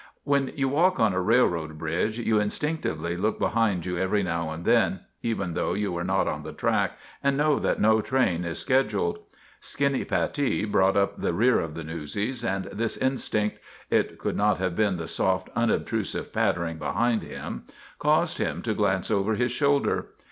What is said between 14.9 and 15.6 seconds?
the soft,